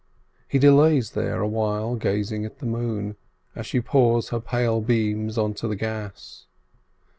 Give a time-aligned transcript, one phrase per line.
[0.47, 3.17] He delays there a while gazing at the moon,
[3.55, 6.47] as she pours her pale beams onto the Gass.